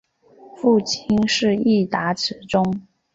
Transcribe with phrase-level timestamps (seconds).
[0.57, 2.87] 父亲是伊达持宗。